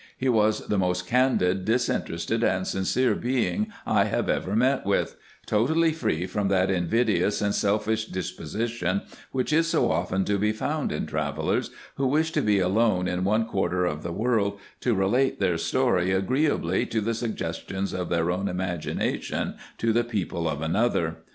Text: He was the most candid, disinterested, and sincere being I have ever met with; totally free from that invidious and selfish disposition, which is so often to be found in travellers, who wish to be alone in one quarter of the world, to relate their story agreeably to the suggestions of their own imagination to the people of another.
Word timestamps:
He 0.17 0.29
was 0.29 0.65
the 0.65 0.79
most 0.79 1.05
candid, 1.05 1.63
disinterested, 1.63 2.43
and 2.43 2.65
sincere 2.65 3.13
being 3.13 3.71
I 3.85 4.05
have 4.05 4.29
ever 4.29 4.55
met 4.55 4.83
with; 4.83 5.15
totally 5.45 5.91
free 5.93 6.25
from 6.25 6.47
that 6.47 6.71
invidious 6.71 7.39
and 7.39 7.53
selfish 7.53 8.05
disposition, 8.07 9.03
which 9.31 9.53
is 9.53 9.67
so 9.67 9.91
often 9.91 10.25
to 10.25 10.39
be 10.39 10.53
found 10.53 10.91
in 10.91 11.05
travellers, 11.05 11.69
who 11.97 12.07
wish 12.07 12.31
to 12.31 12.41
be 12.41 12.57
alone 12.57 13.07
in 13.07 13.23
one 13.23 13.45
quarter 13.45 13.85
of 13.85 14.01
the 14.01 14.11
world, 14.11 14.57
to 14.79 14.95
relate 14.95 15.39
their 15.39 15.59
story 15.59 16.09
agreeably 16.11 16.87
to 16.87 16.99
the 16.99 17.13
suggestions 17.13 17.93
of 17.93 18.09
their 18.09 18.31
own 18.31 18.47
imagination 18.47 19.53
to 19.77 19.93
the 19.93 20.03
people 20.03 20.49
of 20.49 20.63
another. 20.63 21.17